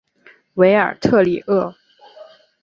[0.55, 1.75] 韦尔特里厄。